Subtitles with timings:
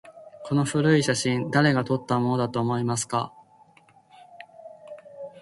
[0.45, 3.31] この古い写真、誰が撮ったものだと思いますか？